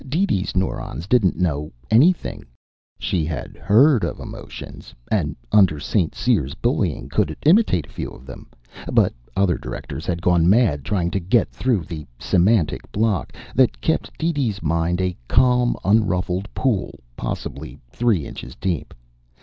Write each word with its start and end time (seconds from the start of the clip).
DeeDee's 0.09 0.55
neurons 0.55 1.05
didn't 1.05 1.37
know 1.37 1.71
anything. 1.91 2.43
She 2.97 3.23
had 3.23 3.55
heard 3.57 4.03
of 4.03 4.19
emotions, 4.19 4.95
and 5.11 5.35
under 5.51 5.79
St. 5.79 6.15
Cyr's 6.15 6.55
bullying 6.55 7.07
could 7.07 7.37
imitate 7.45 7.85
a 7.85 7.89
few 7.91 8.09
of 8.09 8.25
them, 8.25 8.49
but 8.91 9.13
other 9.37 9.59
directors 9.59 10.07
had 10.07 10.19
gone 10.19 10.49
mad 10.49 10.83
trying 10.83 11.11
to 11.11 11.19
get 11.19 11.49
through 11.51 11.83
the 11.83 12.07
semantic 12.17 12.91
block 12.91 13.31
that 13.53 13.79
kept 13.79 14.17
DeeDee's 14.17 14.63
mind 14.63 15.01
a 15.01 15.15
calm, 15.27 15.75
unruffled 15.85 16.51
pool 16.55 16.99
possibly 17.15 17.79
three 17.91 18.25
inches 18.25 18.55
deep. 18.55 18.95